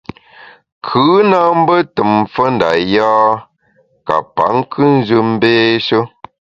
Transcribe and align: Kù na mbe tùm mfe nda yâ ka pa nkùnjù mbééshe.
Kù 0.85 1.01
na 1.29 1.39
mbe 1.59 1.75
tùm 1.95 2.11
mfe 2.23 2.43
nda 2.55 2.69
yâ 2.93 3.09
ka 4.07 4.15
pa 4.35 4.45
nkùnjù 4.57 5.17
mbééshe. 5.33 5.99